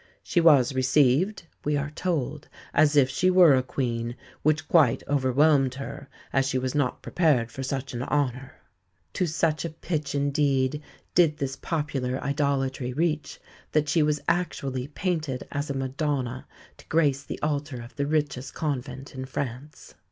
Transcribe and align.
"She 0.23 0.41
was 0.41 0.73
received," 0.73 1.43
we 1.63 1.77
are 1.77 1.91
told, 1.91 2.49
"as 2.73 2.95
if 2.95 3.07
she 3.07 3.29
were 3.29 3.53
a 3.53 3.61
Queen, 3.61 4.15
which 4.41 4.67
quite 4.67 5.03
overwhelmed 5.07 5.75
her, 5.75 6.09
as 6.33 6.47
she 6.47 6.57
was 6.57 6.73
not 6.73 7.03
prepared 7.03 7.51
for 7.51 7.61
such 7.61 7.93
an 7.93 8.01
honour." 8.01 8.53
To 9.13 9.27
such 9.27 9.63
a 9.63 9.69
pitch 9.69 10.15
indeed 10.15 10.81
did 11.13 11.37
this 11.37 11.55
popular 11.55 12.19
idolatry 12.19 12.91
reach 12.93 13.39
that 13.73 13.87
she 13.89 14.01
was 14.01 14.19
actually 14.27 14.87
painted 14.87 15.47
as 15.51 15.69
a 15.69 15.75
Madonna 15.75 16.47
to 16.77 16.85
grace 16.87 17.21
the 17.21 17.39
altar 17.43 17.79
of 17.79 17.95
the 17.95 18.07
richest 18.07 18.55
convent 18.55 19.13
in 19.13 19.25
France. 19.25 19.93